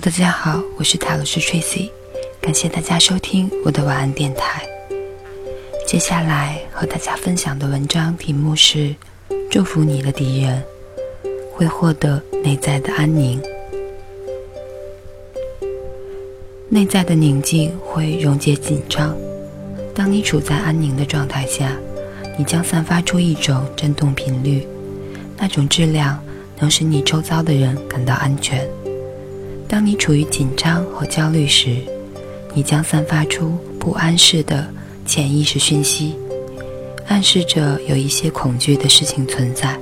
[0.00, 1.88] 大家好，我是塔罗师 Tracy，
[2.40, 4.60] 感谢大家收听我的晚安电台。
[5.86, 8.92] 接下来和大家分享的文章题目是：
[9.48, 10.60] 祝福你的敌人
[11.52, 13.40] 会获得内在的安宁。
[16.68, 19.16] 内在的宁静会溶解紧张。
[19.94, 21.70] 当你处在安宁的状态下，
[22.36, 24.66] 你将散发出一种振动频率，
[25.38, 26.20] 那种质量
[26.58, 28.68] 能使你周遭的人感到安全。
[29.68, 31.76] 当你处于紧张和焦虑时，
[32.54, 34.66] 你将散发出不安式的
[35.04, 36.14] 潜意识讯息，
[37.08, 39.76] 暗示着有一些恐惧的事情存在。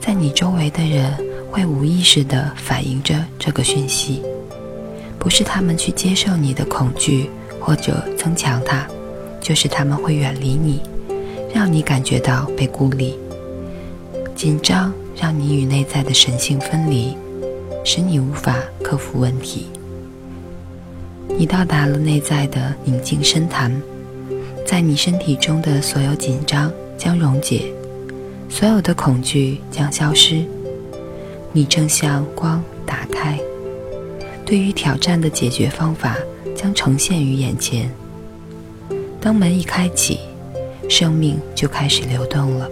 [0.00, 1.12] 在你周围的人
[1.50, 4.22] 会无意识地反映着这个讯息，
[5.18, 8.86] 不是他们去接受你的恐惧或者增强它，
[9.40, 10.80] 就是他们会远离你，
[11.52, 13.18] 让你感觉到被孤立。
[14.36, 17.16] 紧张让你与内在的神性分离。
[17.86, 19.68] 使你无法克服问题。
[21.38, 23.72] 你到达了内在的宁静深潭，
[24.66, 27.72] 在你身体中的所有紧张将溶解，
[28.48, 30.44] 所有的恐惧将消失。
[31.52, 33.38] 你正向光打开，
[34.44, 36.16] 对于挑战的解决方法
[36.56, 37.88] 将呈现于眼前。
[39.20, 40.18] 当门一开启，
[40.88, 42.68] 生命就开始流动了，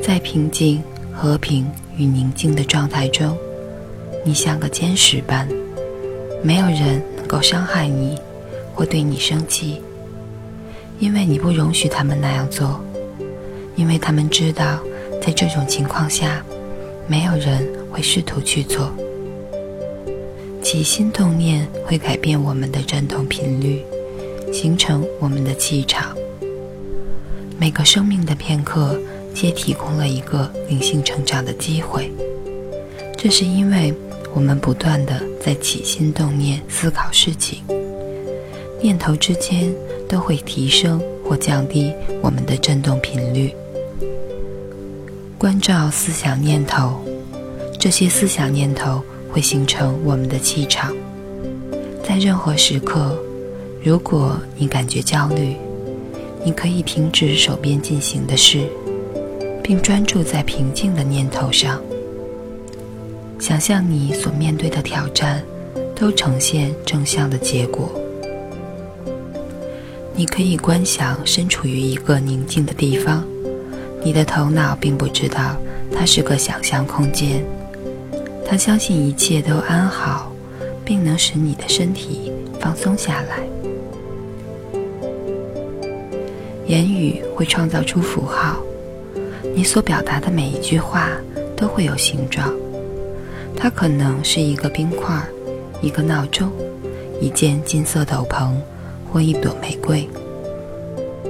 [0.00, 0.80] 在平静。
[1.14, 3.36] 和平与宁静的状态中，
[4.24, 5.48] 你像个坚石般，
[6.42, 8.18] 没有人能够伤害你
[8.74, 9.82] 或对你生气，
[10.98, 12.80] 因为你不容许他们那样做，
[13.76, 14.78] 因为他们知道，
[15.20, 16.42] 在这种情况下，
[17.06, 18.90] 没有人会试图去做。
[20.62, 23.82] 起心动念会改变我们的振动频率，
[24.52, 26.16] 形成我们的气场。
[27.58, 28.98] 每个生命的片刻。
[29.34, 32.10] 皆提供了一个灵性成长的机会，
[33.16, 33.92] 这是因为
[34.34, 37.62] 我们不断的在起心动念思考事情，
[38.80, 39.74] 念头之间
[40.08, 43.52] 都会提升或降低我们的振动频率。
[45.38, 47.00] 关照思想念头，
[47.78, 50.94] 这些思想念头会形成我们的气场。
[52.04, 53.18] 在任何时刻，
[53.82, 55.56] 如果你感觉焦虑，
[56.44, 58.66] 你可以停止手边进行的事。
[59.62, 61.80] 并专注在平静的念头上，
[63.38, 65.42] 想象你所面对的挑战
[65.94, 67.90] 都呈现正向的结果。
[70.14, 73.24] 你可以观想身处于一个宁静的地方，
[74.04, 75.56] 你的头脑并不知道
[75.90, 77.42] 它是个想象空间，
[78.44, 80.30] 它相信一切都安好，
[80.84, 82.30] 并能使你的身体
[82.60, 83.38] 放松下来。
[86.66, 88.62] 言语会创造出符号。
[89.54, 91.10] 你所表达的每一句话
[91.56, 92.52] 都会有形状，
[93.56, 95.22] 它可能是一个冰块、
[95.80, 96.50] 一个闹钟、
[97.20, 98.50] 一件金色斗篷
[99.10, 100.08] 或一朵玫瑰。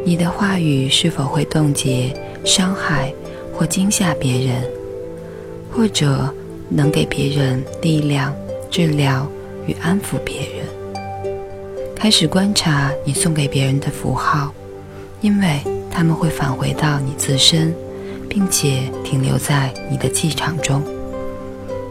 [0.04, 3.12] 你的话语是否会冻结、伤害
[3.52, 4.62] 或惊吓别人，
[5.70, 6.32] 或者
[6.68, 8.34] 能给别人力量、
[8.70, 9.26] 治疗
[9.66, 11.34] 与安抚别人？
[11.94, 14.52] 开始观察你送给别人的符号，
[15.20, 15.60] 因为
[15.90, 17.74] 他们会返回到你自身。
[18.34, 20.82] 并且停留在你的气场中，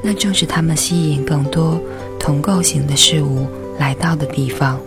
[0.02, 1.80] 那正是他们吸引更多
[2.20, 3.46] 同构型的事物
[3.78, 4.82] 来到的地方，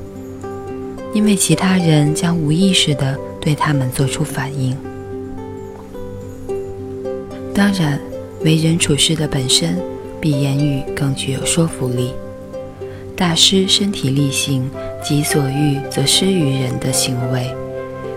[1.12, 4.76] 因为其他人将无意识地对他们做出反应。
[7.54, 8.00] 当然，
[8.41, 9.81] 为人处事的本身
[10.20, 12.10] 比言语更具有说服力。
[13.16, 14.69] 大师身体力行，
[15.04, 17.48] 己所欲则施于人的行为，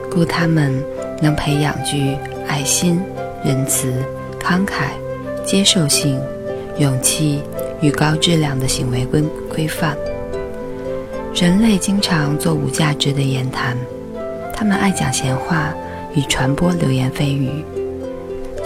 [0.10, 0.74] 故他们
[1.22, 3.00] 能培养具爱心。
[3.48, 3.94] 仁慈、
[4.42, 4.90] 慷慨、
[5.46, 6.20] 接受性、
[6.80, 7.42] 勇气
[7.80, 9.96] 与高质量的行为规规范。
[11.34, 13.78] 人类经常做无价值的言谈，
[14.54, 15.74] 他们爱讲闲话
[16.14, 17.64] 与传播流言蜚语。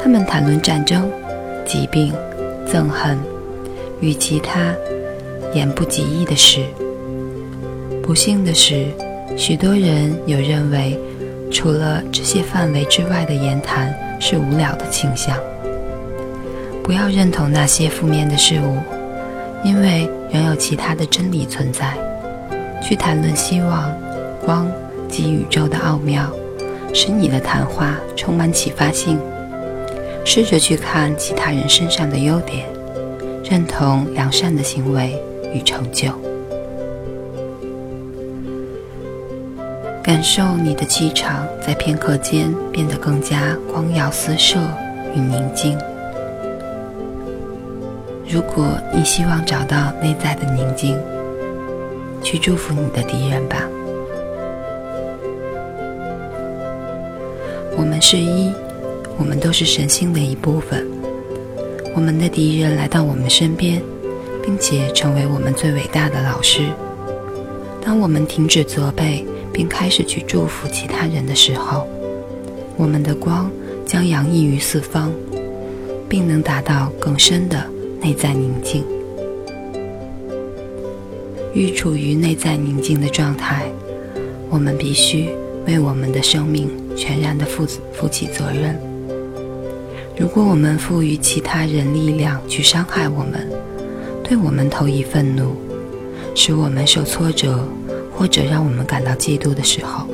[0.02, 1.08] 他们谈论战争、
[1.64, 2.12] 疾病、
[2.66, 3.20] 憎恨
[4.00, 4.74] 与其他
[5.54, 6.62] 言不及义的事。
[8.02, 8.88] 不幸的是，
[9.38, 10.98] 许多人有认为，
[11.52, 13.96] 除了这些范围之外的言谈。
[14.22, 15.36] 是无聊的倾向。
[16.84, 18.78] 不要认同那些负面的事物，
[19.64, 21.98] 因为仍有其他的真理存在。
[22.82, 23.94] 去谈论希望、
[24.46, 24.72] 光
[25.08, 26.32] 及宇宙的奥妙，
[26.94, 29.20] 使你的谈话充满启发性。
[30.24, 32.66] 试着去看其他人身上的优点，
[33.44, 35.20] 认同良善的行为
[35.54, 36.10] 与成就。
[40.04, 44.58] 感受你的气场在片刻间变得更加光耀四射
[45.16, 45.78] 与宁静。
[48.28, 50.98] 如果你希望找到内在的宁静，
[52.24, 53.58] 去祝福你的敌人吧。
[57.78, 58.52] 我们是一，
[59.18, 60.88] 我们都是神性的一部分。
[61.94, 63.82] 我们的敌人来到我们身边，
[64.42, 66.64] 并且成为我们最伟大的老师。
[67.84, 71.88] 当我们停止责备，并开始去祝福其他人的时候，
[72.78, 73.52] 我们的光
[73.86, 75.12] 将洋溢于四方，
[76.08, 77.66] 并能达到更深的
[78.02, 78.84] 内在宁静。
[81.54, 83.66] 欲处于内在宁静的状态，
[84.50, 85.30] 我们必须
[85.68, 88.80] 为我们的生命全然的负负起责任。
[90.18, 93.50] 如果我们赋予其他人力量去伤害我们，
[94.24, 95.56] 对我们投以愤怒，
[96.36, 97.68] 使我们受挫折，
[98.22, 100.06] 或者让我们感到嫉妒的时候，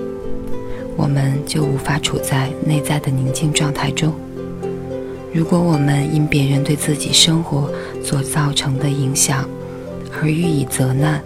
[0.95, 4.13] 我们就无法处在内在的宁静状态中。
[5.33, 7.69] 如果我们因别人对自己生活
[8.01, 9.43] 所造成的影响
[10.21, 11.21] 而予以责难，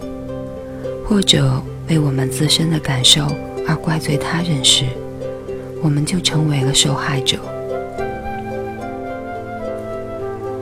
[1.06, 3.28] 或者为我们自身的感受
[3.68, 4.84] 而怪罪他人时，
[5.80, 7.38] 我们就成为了受害者。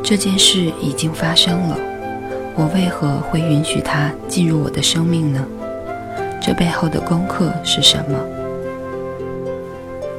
[0.02, 1.78] 这件事已经发生了，
[2.56, 5.42] 我为何会允许它进入我的生命呢？
[6.40, 8.18] 这背后的功课是什么？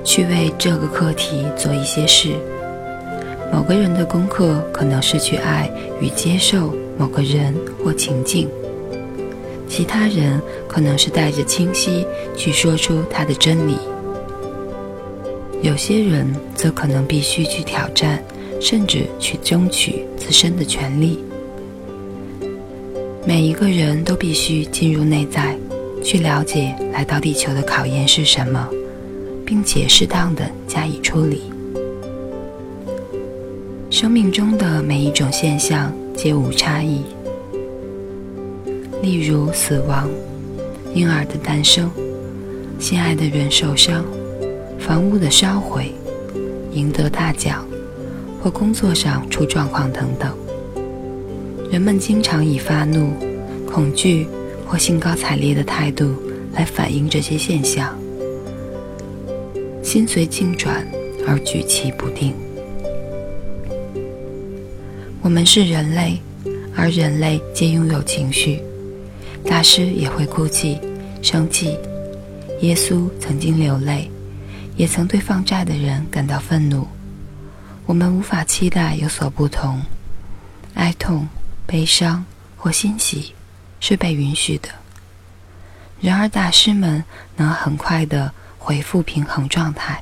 [0.04, 2.36] 去为这个课题做一些事。
[3.52, 5.70] 某个人的功课可能是去爱
[6.00, 7.54] 与接受某个人
[7.84, 8.48] 或情境，
[9.68, 13.78] 其他人可能是带着清晰去说出他的真理，
[15.62, 18.24] 有些人则可能必须去挑战。
[18.64, 21.18] 甚至去争取自身的权利。
[23.26, 25.58] 每一个人都必须进入内在，
[26.04, 28.68] 去了解来到地球的考验是什么，
[29.46, 31.44] 并且适当的加以处理。
[33.90, 37.04] 生命中的每一种现象皆无差异，
[39.02, 40.10] 例如死亡、
[40.94, 41.90] 婴儿的诞生、
[42.80, 44.04] 心爱的人受伤、
[44.80, 45.94] 房屋的烧毁、
[46.72, 47.66] 赢得大奖。
[48.44, 50.36] 或工作上出状况等等，
[51.72, 53.12] 人们经常以发怒、
[53.72, 54.26] 恐惧
[54.72, 56.16] 或兴高采烈的态度
[56.54, 57.94] 来反映这些现象，
[59.84, 60.88] 心随境转
[61.28, 62.34] 而举棋不定。
[65.22, 66.18] 我们是人类，
[66.74, 68.62] 而人类皆拥有情绪，
[69.46, 70.80] 大师也会哭泣、
[71.22, 71.78] 生气，
[72.62, 74.10] 耶稣曾经流泪，
[74.78, 76.88] 也曾对放债的人感到愤怒。
[77.86, 79.82] 我们无法期待有所不同，
[80.76, 81.28] 哀痛、
[81.68, 82.24] 悲伤
[82.56, 83.34] 或欣喜
[83.82, 84.70] 是被允许的。
[86.00, 87.04] 然而，大师们
[87.36, 90.02] 能很快的恢复平衡状态，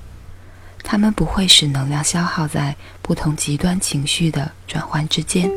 [0.84, 5.52] 他们不会使能量消耗在不同极端情绪的转换之间。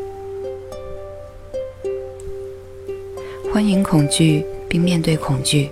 [3.53, 5.71] 欢迎恐惧，并面对恐惧，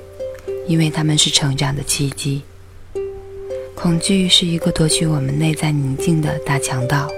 [0.69, 2.43] 因为他们是成长的契机。
[3.75, 7.09] 恐惧是一个夺取我们内在宁静的大强盗。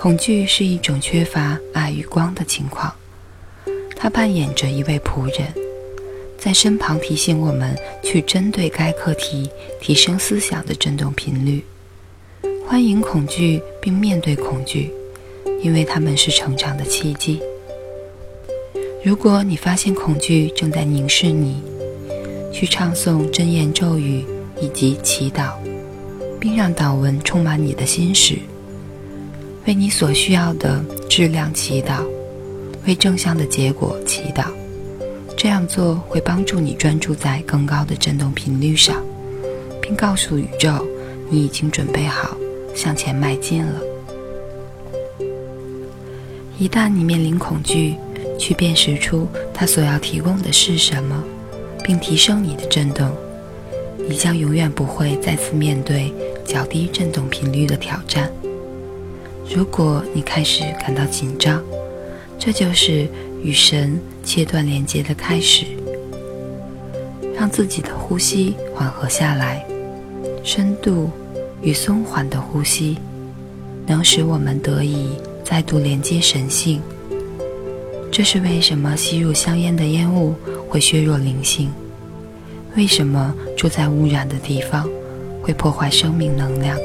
[0.00, 2.94] 恐惧是一种缺乏爱与光的情况。
[3.98, 5.52] 它扮演着一位仆人，
[6.38, 9.50] 在身旁提醒我们去针对该课题
[9.80, 11.64] 提升思想的振动频率。
[12.64, 14.92] 欢迎恐惧，并面对恐惧，
[15.62, 17.40] 因为它们是成长的契机。
[19.04, 21.60] 如果你发现恐惧正在凝视你，
[22.52, 24.24] 去唱诵真言咒语。
[24.60, 25.52] 以及祈祷，
[26.40, 28.36] 并让祷文充满你的心事，
[29.68, 32.02] 为你所需要的质量祈祷，
[32.86, 34.44] 为正向的结果祈祷。
[35.36, 38.96] 这样做会帮助你专注在更高的振动频率上，
[39.80, 40.86] 并告诉宇宙
[41.30, 42.36] 你已经准备好
[42.74, 43.80] 向前迈进了。
[46.58, 47.94] 一旦你面临恐惧，
[48.36, 51.22] 去辨识出它所要提供的是什么，
[51.84, 53.08] 并提升你的振动。
[54.08, 56.12] 你将永远不会再次面对
[56.44, 58.28] 较低振动频率的挑战。
[59.54, 61.62] 如果你开始感到紧张，
[62.38, 63.08] 这就是
[63.42, 65.64] 与神切断连接的开始。
[67.36, 69.64] 让自己的呼吸缓和下来，
[70.42, 71.10] 深度
[71.60, 72.96] 与松缓的呼吸
[73.86, 75.10] 能使我们得以
[75.44, 76.80] 再度连接神性。
[78.10, 80.34] 这是为什么吸入香烟的烟雾
[80.68, 81.70] 会削弱灵性。
[82.76, 84.88] 为什么住在污染的地方
[85.42, 86.76] 会破坏生命能量？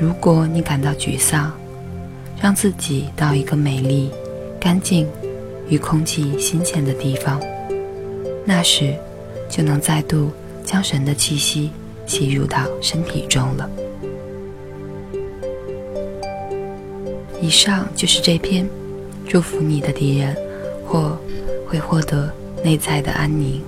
[0.00, 1.52] 如果你感到沮丧，
[2.40, 4.10] 让自己到一个美丽
[4.60, 5.08] 干净
[5.68, 7.40] 与空气新鲜的地方
[8.44, 8.94] 那时
[9.48, 10.30] 就能再度
[10.64, 11.70] 将神的气息
[12.06, 13.68] 吸入到身体中了。
[17.40, 18.68] 以上就是这篇
[19.28, 20.36] 祝福你的敌人
[20.84, 21.18] 或
[21.66, 23.62] 会获得内在的安宁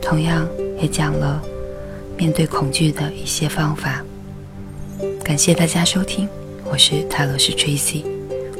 [0.00, 0.48] 同样
[0.80, 1.42] 也讲了
[2.16, 4.04] 面对恐惧的一些方法。
[5.24, 6.28] 感谢大家收听。
[6.74, 8.02] 我是泰罗斯 Tracy，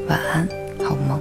[0.09, 0.49] 晚安，
[0.85, 1.21] 好梦。